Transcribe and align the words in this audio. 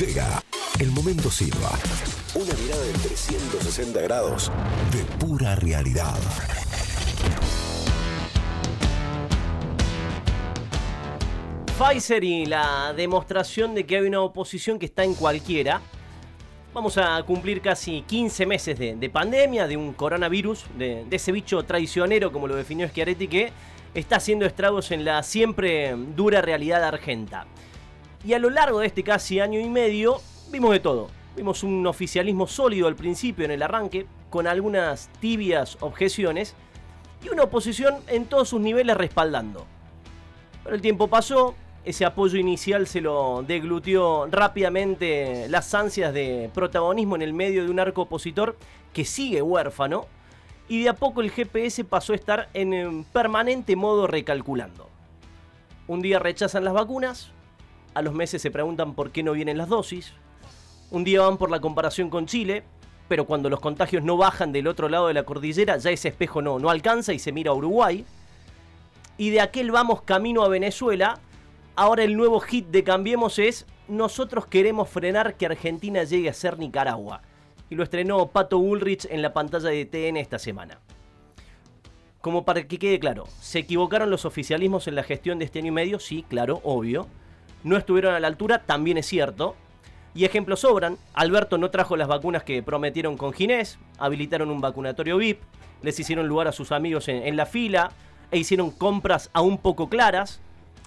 Llega 0.00 0.42
el 0.78 0.90
momento 0.92 1.30
Silva. 1.30 1.78
Una 2.34 2.54
mirada 2.54 2.82
de 2.84 2.92
360 2.94 4.00
grados 4.00 4.50
de 4.92 5.04
pura 5.18 5.54
realidad. 5.56 6.16
Pfizer 11.78 12.24
y 12.24 12.46
la 12.46 12.94
demostración 12.94 13.74
de 13.74 13.84
que 13.84 13.98
hay 13.98 14.06
una 14.06 14.22
oposición 14.22 14.78
que 14.78 14.86
está 14.86 15.04
en 15.04 15.12
cualquiera. 15.12 15.82
Vamos 16.72 16.96
a 16.96 17.22
cumplir 17.24 17.60
casi 17.60 18.00
15 18.00 18.46
meses 18.46 18.78
de, 18.78 19.10
pandemia, 19.10 19.66
de 19.66 19.76
un 19.76 19.92
coronavirus, 19.92 20.64
de, 20.78 21.04
de, 21.04 21.16
ese 21.16 21.30
bicho 21.30 21.62
traicionero, 21.64 22.32
como 22.32 22.48
lo 22.48 22.56
definió 22.56 22.88
Schiaretti, 22.88 23.28
que 23.28 23.52
está 23.92 24.16
haciendo 24.16 24.46
estragos 24.46 24.92
en 24.92 25.04
la 25.04 25.22
siempre 25.22 25.94
dura 26.16 26.40
realidad 26.40 26.82
argenta. 26.84 27.46
Y 28.24 28.34
a 28.34 28.38
lo 28.38 28.50
largo 28.50 28.80
de 28.80 28.86
este 28.86 29.02
casi 29.02 29.40
año 29.40 29.58
y 29.60 29.68
medio, 29.68 30.20
vimos 30.50 30.72
de 30.72 30.80
todo. 30.80 31.08
Vimos 31.36 31.62
un 31.62 31.86
oficialismo 31.86 32.46
sólido 32.46 32.86
al 32.86 32.96
principio, 32.96 33.44
en 33.44 33.50
el 33.50 33.62
arranque, 33.62 34.06
con 34.28 34.46
algunas 34.46 35.08
tibias 35.20 35.78
objeciones, 35.80 36.54
y 37.24 37.30
una 37.30 37.44
oposición 37.44 37.96
en 38.08 38.26
todos 38.26 38.50
sus 38.50 38.60
niveles 38.60 38.96
respaldando. 38.96 39.66
Pero 40.62 40.76
el 40.76 40.82
tiempo 40.82 41.08
pasó, 41.08 41.54
ese 41.84 42.04
apoyo 42.04 42.38
inicial 42.38 42.86
se 42.86 43.00
lo 43.00 43.42
deglutió 43.42 44.26
rápidamente 44.30 45.48
las 45.48 45.72
ansias 45.74 46.12
de 46.12 46.50
protagonismo 46.52 47.16
en 47.16 47.22
el 47.22 47.32
medio 47.32 47.64
de 47.64 47.70
un 47.70 47.80
arco 47.80 48.02
opositor 48.02 48.56
que 48.92 49.06
sigue 49.06 49.40
huérfano, 49.40 50.06
y 50.68 50.82
de 50.82 50.90
a 50.90 50.94
poco 50.94 51.22
el 51.22 51.30
GPS 51.30 51.84
pasó 51.84 52.12
a 52.12 52.16
estar 52.16 52.48
en 52.52 53.04
permanente 53.04 53.76
modo 53.76 54.06
recalculando. 54.06 54.88
Un 55.88 56.02
día 56.02 56.18
rechazan 56.18 56.64
las 56.64 56.74
vacunas, 56.74 57.32
a 57.94 58.02
los 58.02 58.14
meses 58.14 58.42
se 58.42 58.50
preguntan 58.50 58.94
por 58.94 59.10
qué 59.10 59.22
no 59.22 59.32
vienen 59.32 59.58
las 59.58 59.68
dosis, 59.68 60.12
un 60.90 61.04
día 61.04 61.20
van 61.20 61.38
por 61.38 61.50
la 61.50 61.60
comparación 61.60 62.10
con 62.10 62.26
Chile, 62.26 62.64
pero 63.08 63.24
cuando 63.24 63.48
los 63.48 63.60
contagios 63.60 64.02
no 64.02 64.16
bajan 64.16 64.52
del 64.52 64.66
otro 64.66 64.88
lado 64.88 65.06
de 65.06 65.14
la 65.14 65.22
cordillera, 65.22 65.76
ya 65.76 65.90
ese 65.90 66.08
espejo 66.08 66.42
no, 66.42 66.58
no 66.58 66.68
alcanza 66.68 67.12
y 67.12 67.20
se 67.20 67.30
mira 67.30 67.52
a 67.52 67.54
Uruguay. 67.54 68.04
Y 69.16 69.30
de 69.30 69.40
aquel 69.40 69.70
vamos 69.70 70.02
camino 70.02 70.42
a 70.42 70.48
Venezuela, 70.48 71.20
ahora 71.76 72.02
el 72.02 72.16
nuevo 72.16 72.40
hit 72.40 72.66
de 72.68 72.82
Cambiemos 72.82 73.38
es 73.38 73.66
Nosotros 73.86 74.46
queremos 74.46 74.88
frenar 74.88 75.34
que 75.34 75.46
Argentina 75.46 76.02
llegue 76.02 76.28
a 76.28 76.34
ser 76.34 76.58
Nicaragua. 76.58 77.22
Y 77.68 77.76
lo 77.76 77.84
estrenó 77.84 78.26
Pato 78.28 78.58
Bullrich 78.58 79.06
en 79.10 79.22
la 79.22 79.32
pantalla 79.32 79.68
de 79.68 79.84
TN 79.84 80.16
esta 80.16 80.40
semana. 80.40 80.80
Como 82.20 82.44
para 82.44 82.66
que 82.66 82.78
quede 82.78 82.98
claro, 82.98 83.28
¿se 83.40 83.60
equivocaron 83.60 84.10
los 84.10 84.24
oficialismos 84.24 84.88
en 84.88 84.96
la 84.96 85.04
gestión 85.04 85.38
de 85.38 85.44
este 85.44 85.60
año 85.60 85.68
y 85.68 85.72
medio? 85.72 86.00
Sí, 86.00 86.24
claro, 86.28 86.60
obvio 86.64 87.06
no 87.64 87.76
estuvieron 87.76 88.14
a 88.14 88.20
la 88.20 88.26
altura, 88.26 88.62
también 88.64 88.98
es 88.98 89.06
cierto. 89.06 89.56
Y 90.14 90.24
ejemplos 90.24 90.60
sobran. 90.60 90.98
Alberto 91.14 91.58
no 91.58 91.70
trajo 91.70 91.96
las 91.96 92.08
vacunas 92.08 92.42
que 92.42 92.62
prometieron 92.62 93.16
con 93.16 93.32
Ginés, 93.32 93.78
habilitaron 93.98 94.50
un 94.50 94.60
vacunatorio 94.60 95.16
VIP, 95.18 95.40
les 95.82 95.98
hicieron 95.98 96.26
lugar 96.26 96.48
a 96.48 96.52
sus 96.52 96.72
amigos 96.72 97.08
en, 97.08 97.36
la 97.36 97.46
fila 97.46 97.90
e 98.30 98.38
hicieron 98.38 98.70
compras 98.70 99.30
aún 99.32 99.58
poco 99.58 99.88
claras. 99.88 100.40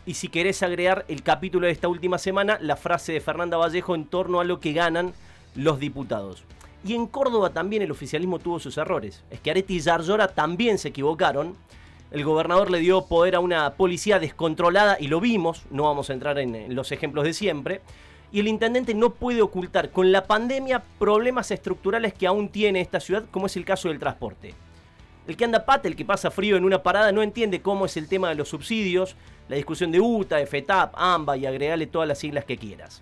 Y 0.05 0.15
si 0.15 0.27
querés 0.27 0.61
agregar 0.63 1.05
el 1.07 1.23
capítulo 1.23 1.67
de 1.67 1.71
esta 1.71 1.87
última 1.87 2.17
semana, 2.17 2.57
la 2.59 2.75
frase 2.75 3.13
de 3.13 3.21
Fernanda 3.21 3.57
Vallejo 3.57 3.95
en 3.95 4.05
torno 4.05 4.41
a 4.41 4.43
lo 4.43 4.59
que 4.59 4.73
ganan 4.73 5.13
los 5.55 5.79
diputados. 5.79 6.43
Y 6.85 6.93
en 6.93 7.07
Córdoba 7.07 7.51
también 7.51 7.81
el 7.81 7.91
oficialismo 7.91 8.39
tuvo 8.39 8.59
sus 8.59 8.77
errores. 8.77 9.23
Es 9.31 9.39
que 9.39 9.51
Areti 9.51 9.77
y 9.77 9.79
Yarlora 9.79 10.27
también 10.27 10.77
se 10.77 10.89
equivocaron 10.89 11.55
el 12.13 12.23
gobernador 12.23 12.69
le 12.69 12.77
dio 12.77 13.07
poder 13.07 13.33
a 13.33 13.39
una 13.39 13.73
policía 13.73 14.19
descontrolada 14.19 14.97
y 14.99 15.07
lo 15.07 15.19
vimos, 15.19 15.63
no 15.71 15.85
vamos 15.85 16.11
a 16.11 16.13
entrar 16.13 16.37
en, 16.37 16.75
los 16.75 16.91
ejemplos 16.91 17.25
de 17.25 17.33
siempre. 17.33 17.81
Y 18.31 18.39
el 18.39 18.47
intendente 18.47 18.93
no 18.93 19.09
puede 19.15 19.41
ocultar 19.41 19.89
con 19.89 20.11
la 20.11 20.25
pandemia 20.25 20.83
problemas 20.99 21.49
estructurales 21.49 22.13
que 22.13 22.27
aún 22.27 22.49
tiene 22.49 22.81
esta 22.81 22.99
ciudad, 22.99 23.25
como 23.31 23.47
es 23.47 23.57
el 23.57 23.65
caso 23.65 23.89
del 23.89 23.97
transporte. 23.97 24.53
El 25.27 25.35
que 25.35 25.45
anda 25.45 25.65
pata, 25.65 25.87
el 25.87 25.95
que 25.95 26.05
pasa 26.05 26.29
frío 26.29 26.55
en 26.55 26.65
una 26.65 26.83
parada, 26.83 27.11
no 27.11 27.23
entiende 27.23 27.61
cómo 27.61 27.85
es 27.85 27.97
el 27.97 28.07
tema 28.07 28.29
de 28.29 28.35
los 28.35 28.49
subsidios, 28.49 29.15
la 29.49 29.55
discusión 29.55 29.91
de 29.91 29.99
UTA, 29.99 30.37
de 30.37 30.45
FETAP, 30.45 30.93
AMBA 30.95 31.37
y 31.37 31.45
agregarle 31.47 31.87
todas 31.87 32.07
las 32.07 32.19
siglas 32.19 32.45
que 32.45 32.57
quieras. 32.57 33.01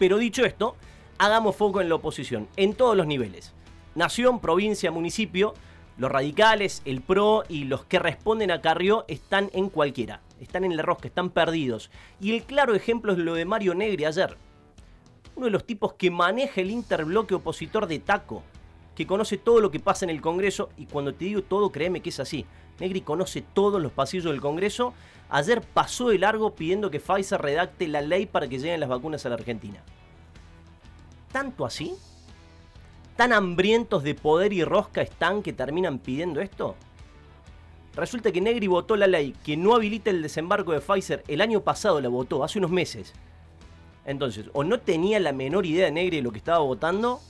Pero 0.00 0.18
dicho 0.18 0.44
esto, 0.44 0.74
hagamos 1.18 1.54
foco 1.54 1.80
en 1.80 1.88
la 1.88 1.94
oposición, 1.94 2.48
en 2.56 2.74
todos 2.74 2.96
los 2.96 3.06
niveles. 3.06 3.52
Nación, 3.94 4.40
provincia, 4.40 4.90
municipio, 4.90 5.54
los 5.98 6.10
radicales, 6.10 6.82
el 6.84 7.02
PRO 7.02 7.44
y 7.48 7.64
los 7.64 7.84
que 7.84 7.98
responden 7.98 8.50
a 8.50 8.60
Carrió 8.60 9.04
están 9.08 9.50
en 9.52 9.68
cualquiera. 9.68 10.20
Están 10.40 10.64
en 10.64 10.76
la 10.76 10.82
rosca, 10.82 11.08
están 11.08 11.30
perdidos. 11.30 11.90
Y 12.20 12.34
el 12.34 12.42
claro 12.44 12.74
ejemplo 12.74 13.12
es 13.12 13.18
lo 13.18 13.34
de 13.34 13.44
Mario 13.44 13.74
Negri 13.74 14.04
ayer. 14.04 14.36
Uno 15.36 15.46
de 15.46 15.52
los 15.52 15.64
tipos 15.64 15.94
que 15.94 16.10
maneja 16.10 16.60
el 16.60 16.70
interbloque 16.70 17.34
opositor 17.34 17.86
de 17.86 17.98
Taco. 17.98 18.42
Que 18.96 19.06
conoce 19.06 19.38
todo 19.38 19.60
lo 19.60 19.70
que 19.70 19.80
pasa 19.80 20.04
en 20.04 20.10
el 20.10 20.20
Congreso. 20.20 20.70
Y 20.76 20.86
cuando 20.86 21.14
te 21.14 21.26
digo 21.26 21.42
todo, 21.42 21.70
créeme 21.70 22.00
que 22.00 22.10
es 22.10 22.20
así. 22.20 22.46
Negri 22.80 23.02
conoce 23.02 23.42
todos 23.42 23.80
los 23.80 23.92
pasillos 23.92 24.32
del 24.32 24.40
Congreso. 24.40 24.94
Ayer 25.28 25.60
pasó 25.60 26.08
de 26.08 26.18
largo 26.18 26.54
pidiendo 26.54 26.90
que 26.90 27.00
Pfizer 27.00 27.40
redacte 27.40 27.86
la 27.86 28.00
ley 28.00 28.26
para 28.26 28.48
que 28.48 28.58
lleguen 28.58 28.80
las 28.80 28.88
vacunas 28.88 29.24
a 29.24 29.28
la 29.28 29.36
Argentina. 29.36 29.82
¿Tanto 31.30 31.64
así? 31.64 31.94
Tan 33.16 33.32
hambrientos 33.32 34.02
de 34.02 34.14
poder 34.14 34.52
y 34.52 34.64
rosca 34.64 35.02
están 35.02 35.42
que 35.42 35.52
terminan 35.52 35.98
pidiendo 35.98 36.40
esto? 36.40 36.76
Resulta 37.94 38.32
que 38.32 38.40
Negri 38.40 38.66
votó 38.66 38.96
la 38.96 39.06
ley 39.06 39.34
que 39.44 39.56
no 39.56 39.74
habilita 39.74 40.10
el 40.10 40.22
desembarco 40.22 40.72
de 40.72 40.80
Pfizer. 40.80 41.22
El 41.28 41.42
año 41.42 41.60
pasado 41.60 42.00
la 42.00 42.08
votó, 42.08 42.42
hace 42.42 42.58
unos 42.58 42.70
meses. 42.70 43.12
Entonces, 44.06 44.46
o 44.54 44.64
no 44.64 44.80
tenía 44.80 45.20
la 45.20 45.32
menor 45.32 45.66
idea 45.66 45.84
de 45.84 45.92
Negri 45.92 46.16
de 46.16 46.22
lo 46.22 46.32
que 46.32 46.38
estaba 46.38 46.58
votando, 46.58 47.20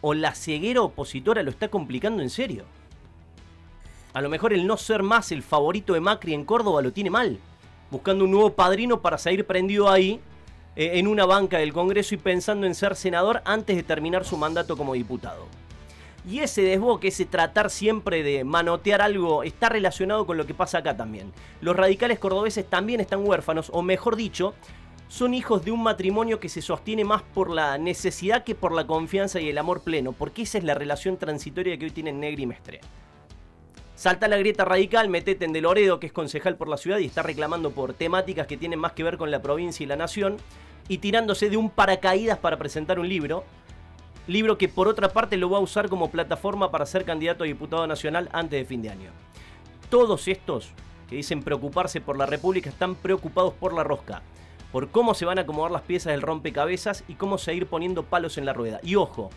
o 0.00 0.14
la 0.14 0.34
ceguera 0.34 0.82
opositora 0.82 1.42
lo 1.42 1.50
está 1.50 1.68
complicando 1.68 2.22
en 2.22 2.30
serio. 2.30 2.64
A 4.14 4.22
lo 4.22 4.30
mejor 4.30 4.52
el 4.52 4.66
no 4.66 4.76
ser 4.76 5.02
más 5.02 5.30
el 5.30 5.42
favorito 5.42 5.92
de 5.92 6.00
Macri 6.00 6.32
en 6.32 6.44
Córdoba 6.44 6.80
lo 6.80 6.92
tiene 6.92 7.10
mal, 7.10 7.38
buscando 7.90 8.24
un 8.24 8.30
nuevo 8.30 8.54
padrino 8.54 9.02
para 9.02 9.18
salir 9.18 9.46
prendido 9.46 9.90
ahí 9.90 10.20
en 10.80 11.08
una 11.08 11.26
banca 11.26 11.58
del 11.58 11.72
Congreso 11.72 12.14
y 12.14 12.18
pensando 12.18 12.64
en 12.64 12.76
ser 12.76 12.94
senador 12.94 13.42
antes 13.44 13.74
de 13.74 13.82
terminar 13.82 14.24
su 14.24 14.36
mandato 14.36 14.76
como 14.76 14.94
diputado. 14.94 15.46
Y 16.30 16.38
ese 16.38 16.62
desboque, 16.62 17.08
ese 17.08 17.24
tratar 17.24 17.68
siempre 17.68 18.22
de 18.22 18.44
manotear 18.44 19.02
algo, 19.02 19.42
está 19.42 19.68
relacionado 19.68 20.24
con 20.24 20.36
lo 20.36 20.46
que 20.46 20.54
pasa 20.54 20.78
acá 20.78 20.96
también. 20.96 21.32
Los 21.60 21.74
radicales 21.74 22.20
cordobeses 22.20 22.64
también 22.70 23.00
están 23.00 23.26
huérfanos, 23.26 23.70
o 23.72 23.82
mejor 23.82 24.14
dicho, 24.14 24.54
son 25.08 25.34
hijos 25.34 25.64
de 25.64 25.72
un 25.72 25.82
matrimonio 25.82 26.38
que 26.38 26.48
se 26.48 26.62
sostiene 26.62 27.04
más 27.04 27.22
por 27.22 27.50
la 27.50 27.76
necesidad 27.76 28.44
que 28.44 28.54
por 28.54 28.72
la 28.72 28.86
confianza 28.86 29.40
y 29.40 29.48
el 29.48 29.58
amor 29.58 29.82
pleno, 29.82 30.12
porque 30.12 30.42
esa 30.42 30.58
es 30.58 30.64
la 30.64 30.74
relación 30.74 31.16
transitoria 31.16 31.76
que 31.76 31.86
hoy 31.86 31.90
tienen 31.90 32.20
Negri 32.20 32.44
y 32.44 32.46
Mestre. 32.46 32.80
Salta 33.96 34.28
la 34.28 34.36
grieta 34.36 34.64
radical, 34.64 35.08
metete 35.08 35.44
en 35.44 35.52
De 35.52 35.60
Loredo, 35.60 35.98
que 35.98 36.06
es 36.06 36.12
concejal 36.12 36.56
por 36.56 36.68
la 36.68 36.76
ciudad 36.76 36.98
y 36.98 37.06
está 37.06 37.24
reclamando 37.24 37.72
por 37.72 37.94
temáticas 37.94 38.46
que 38.46 38.56
tienen 38.56 38.78
más 38.78 38.92
que 38.92 39.02
ver 39.02 39.16
con 39.16 39.32
la 39.32 39.42
provincia 39.42 39.82
y 39.82 39.88
la 39.88 39.96
nación 39.96 40.36
y 40.88 40.98
tirándose 40.98 41.50
de 41.50 41.56
un 41.56 41.70
paracaídas 41.70 42.38
para 42.38 42.56
presentar 42.56 42.98
un 42.98 43.08
libro. 43.08 43.44
Libro 44.26 44.58
que 44.58 44.68
por 44.68 44.88
otra 44.88 45.08
parte 45.08 45.36
lo 45.36 45.50
va 45.50 45.58
a 45.58 45.62
usar 45.62 45.88
como 45.88 46.10
plataforma 46.10 46.70
para 46.70 46.86
ser 46.86 47.04
candidato 47.04 47.44
a 47.44 47.46
diputado 47.46 47.86
nacional 47.86 48.28
antes 48.32 48.60
de 48.60 48.64
fin 48.64 48.82
de 48.82 48.90
año. 48.90 49.10
Todos 49.90 50.28
estos 50.28 50.70
que 51.08 51.16
dicen 51.16 51.42
preocuparse 51.42 52.00
por 52.00 52.18
la 52.18 52.26
República 52.26 52.68
están 52.68 52.94
preocupados 52.94 53.54
por 53.54 53.72
la 53.72 53.84
rosca, 53.84 54.22
por 54.70 54.88
cómo 54.90 55.14
se 55.14 55.24
van 55.24 55.38
a 55.38 55.42
acomodar 55.42 55.70
las 55.70 55.82
piezas 55.82 56.12
del 56.12 56.22
rompecabezas 56.22 57.04
y 57.08 57.14
cómo 57.14 57.38
seguir 57.38 57.66
poniendo 57.66 58.02
palos 58.02 58.36
en 58.36 58.44
la 58.44 58.52
rueda. 58.52 58.80
Y 58.82 58.96
ojo, 58.96 59.30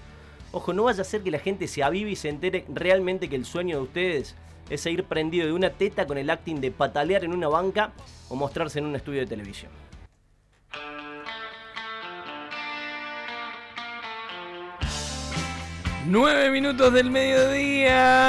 ojo, 0.51 0.73
no 0.73 0.83
vaya 0.83 1.01
a 1.01 1.05
ser 1.05 1.21
que 1.21 1.31
la 1.31 1.39
gente 1.39 1.67
se 1.67 1.83
avive 1.83 2.11
y 2.11 2.15
se 2.17 2.29
entere 2.29 2.65
realmente 2.67 3.29
que 3.29 3.37
el 3.37 3.45
sueño 3.45 3.77
de 3.77 3.83
ustedes 3.83 4.35
es 4.69 4.81
seguir 4.81 5.05
prendido 5.05 5.47
de 5.47 5.53
una 5.53 5.69
teta 5.69 6.05
con 6.05 6.17
el 6.17 6.29
acting 6.29 6.59
de 6.59 6.71
patalear 6.71 7.23
en 7.23 7.33
una 7.33 7.47
banca 7.47 7.93
o 8.29 8.35
mostrarse 8.35 8.79
en 8.79 8.85
un 8.85 8.95
estudio 8.95 9.21
de 9.21 9.27
televisión. 9.27 9.71
9 16.05 16.49
minutos 16.51 16.93
del 16.93 17.11
mediodía. 17.11 18.21